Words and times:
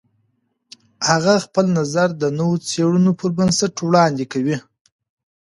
هغه 1.07 1.33
خپل 1.45 1.65
نظر 1.79 2.07
د 2.21 2.23
نوو 2.39 2.55
څېړنو 2.69 3.11
پر 3.19 3.29
بنسټ 3.37 3.73
وړاندې 3.81 4.25
کوي. 4.33 4.57